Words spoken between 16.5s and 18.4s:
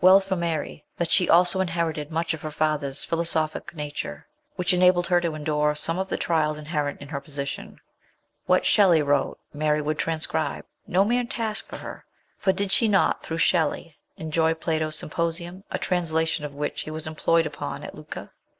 which he was employed upon at Lucca?